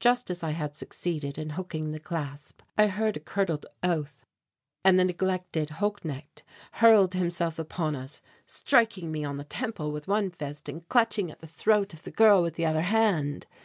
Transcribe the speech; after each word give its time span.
Just 0.00 0.30
as 0.32 0.42
I 0.42 0.50
had 0.50 0.76
succeeded 0.76 1.38
in 1.38 1.50
hooking 1.50 1.92
the 1.92 2.00
clasp, 2.00 2.60
I 2.76 2.88
heard 2.88 3.16
a 3.16 3.20
curdled 3.20 3.66
oath 3.84 4.24
and 4.84 4.98
the 4.98 5.04
neglected 5.04 5.70
Holknecht 5.78 6.42
hurled 6.72 7.14
himself 7.14 7.56
upon 7.56 7.94
us, 7.94 8.20
striking 8.44 9.12
me 9.12 9.24
on 9.24 9.36
the 9.36 9.44
temple 9.44 9.92
with 9.92 10.08
one 10.08 10.28
fist 10.32 10.68
and 10.68 10.88
clutching 10.88 11.30
at 11.30 11.38
the 11.38 11.46
throat 11.46 11.94
of 11.94 12.02
the 12.02 12.10
girl 12.10 12.42
with 12.42 12.54
the 12.54 12.66
other 12.66 12.82
hand. 12.82 13.46